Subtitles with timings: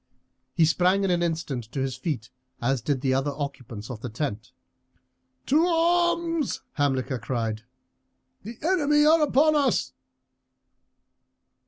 [0.55, 4.09] He sprang in an instant to his feet, as did the other occupants of the
[4.09, 4.51] tent.
[5.45, 7.65] "To arms!" Hamilcar cried;
[8.41, 9.93] "the enemy are upon us."